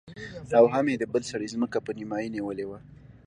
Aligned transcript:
او 0.57 0.65
هم 0.73 0.85
يې 0.91 0.95
د 0.99 1.03
بل 1.13 1.23
سړي 1.31 1.47
ځمکه 1.53 1.77
په 1.85 1.91
نيمايي 1.97 2.27
نيولې 2.35 2.65
وه. 2.67 2.79